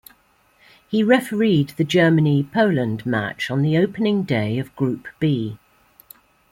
He 0.89 1.03
refereed 1.03 1.75
the 1.75 1.83
Germany-Poland 1.83 3.05
match 3.05 3.51
on 3.51 3.61
the 3.61 3.77
opening 3.77 4.23
day 4.23 4.57
of 4.57 4.75
Group 4.75 5.07
B. 5.19 5.59